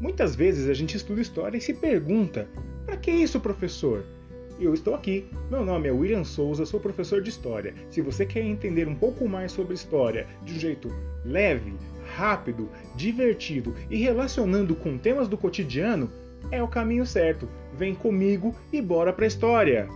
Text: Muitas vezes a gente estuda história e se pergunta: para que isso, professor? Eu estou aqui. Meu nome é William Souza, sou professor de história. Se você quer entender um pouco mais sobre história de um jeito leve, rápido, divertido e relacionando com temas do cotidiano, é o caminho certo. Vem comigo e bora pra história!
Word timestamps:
Muitas 0.00 0.34
vezes 0.34 0.68
a 0.68 0.72
gente 0.72 0.96
estuda 0.96 1.20
história 1.20 1.58
e 1.58 1.60
se 1.60 1.74
pergunta: 1.74 2.48
para 2.86 2.96
que 2.96 3.10
isso, 3.10 3.38
professor? 3.38 4.02
Eu 4.58 4.74
estou 4.74 4.94
aqui. 4.94 5.26
Meu 5.50 5.64
nome 5.64 5.88
é 5.88 5.92
William 5.92 6.24
Souza, 6.24 6.66
sou 6.66 6.80
professor 6.80 7.22
de 7.22 7.30
história. 7.30 7.74
Se 7.90 8.00
você 8.00 8.26
quer 8.26 8.42
entender 8.42 8.88
um 8.88 8.94
pouco 8.94 9.28
mais 9.28 9.52
sobre 9.52 9.74
história 9.74 10.26
de 10.42 10.54
um 10.54 10.58
jeito 10.58 10.88
leve, 11.24 11.74
rápido, 12.14 12.68
divertido 12.94 13.74
e 13.90 13.96
relacionando 13.96 14.74
com 14.74 14.98
temas 14.98 15.28
do 15.28 15.36
cotidiano, 15.36 16.10
é 16.50 16.62
o 16.62 16.68
caminho 16.68 17.06
certo. 17.06 17.48
Vem 17.74 17.94
comigo 17.94 18.54
e 18.72 18.82
bora 18.82 19.12
pra 19.12 19.26
história! 19.26 19.88